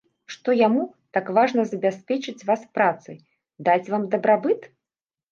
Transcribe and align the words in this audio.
Што 0.33 0.53
яму, 0.67 0.83
так 1.17 1.27
важна 1.37 1.65
забяспечыць 1.71 2.45
вас 2.49 2.63
працай, 2.77 3.17
даць 3.69 3.91
вам 3.95 4.07
дабрабыт? 4.15 4.65